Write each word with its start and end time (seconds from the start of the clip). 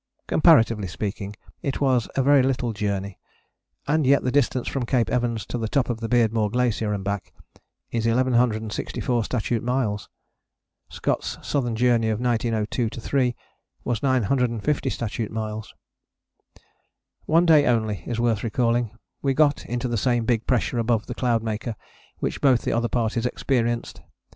Comparatively 0.25 0.87
speaking 0.87 1.35
it 1.61 1.79
was 1.79 2.09
a 2.15 2.23
very 2.23 2.41
little 2.41 2.73
journey: 2.73 3.19
and 3.85 4.07
yet 4.07 4.23
the 4.23 4.31
distance 4.31 4.67
from 4.67 4.83
Cape 4.83 5.11
Evans 5.11 5.45
to 5.45 5.59
the 5.59 5.67
top 5.67 5.91
of 5.91 5.99
the 5.99 6.09
Beardmore 6.09 6.49
Glacier 6.51 6.91
and 6.91 7.03
back 7.03 7.31
is 7.91 8.07
1164 8.07 9.23
statute 9.23 9.61
miles. 9.61 10.09
Scott's 10.89 11.37
Southern 11.43 11.75
Journey 11.75 12.09
of 12.09 12.19
1902 12.19 12.89
3 12.99 13.35
was 13.83 14.01
950 14.01 14.89
statute 14.89 15.31
miles. 15.31 15.75
One 17.27 17.45
day 17.45 17.67
only 17.67 18.01
is 18.07 18.19
worth 18.19 18.43
recalling. 18.43 18.97
We 19.21 19.35
got 19.35 19.63
into 19.67 19.87
the 19.87 19.97
same 19.97 20.25
big 20.25 20.47
pressure 20.47 20.79
above 20.79 21.05
the 21.05 21.13
Cloudmaker 21.13 21.75
which 22.17 22.41
both 22.41 22.63
the 22.63 22.73
other 22.73 22.89
parties 22.89 23.27
experienced. 23.27 24.01